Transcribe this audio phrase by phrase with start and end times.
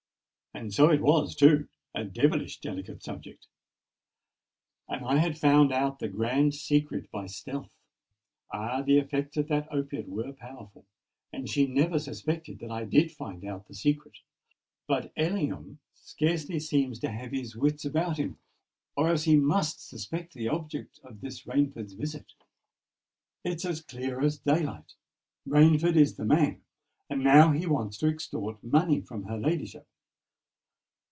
[0.53, 3.47] And so it was, too: a devilish delicate subject!
[4.89, 7.69] And I had found out the grand secret by stealth!
[8.51, 8.81] Ah!
[8.81, 10.83] the effects of that opiate were powerful,
[11.31, 14.17] and she has never suspected that I did find out the secret.
[14.87, 18.37] But Ellingham scarcely seems to have his wits about him;
[18.97, 22.33] or else he must suspect the object of this Rainford's visit.
[23.45, 24.95] It's as clear as day light!
[25.47, 29.87] Rainford is the man—and now he wants to extort money from her ladyship.